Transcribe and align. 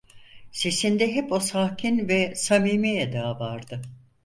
Sesinde 0.51 1.07
hep 1.15 1.31
o 1.31 1.39
sakin 1.39 2.07
ve 2.07 2.35
samimi 2.35 2.97
eda 2.97 3.39
vardı: 3.39 3.81